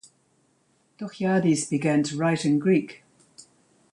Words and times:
Doxiadis 0.97 1.69
began 1.69 2.01
to 2.01 2.17
write 2.17 2.43
in 2.43 2.57
Greek. 2.57 3.03